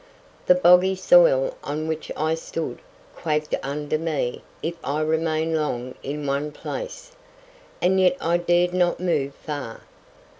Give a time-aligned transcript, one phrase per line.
[0.47, 2.79] The boggy soil on which I stood
[3.15, 7.11] quaked under me if I remained long in one place,
[7.83, 9.81] and yet I dared not move far.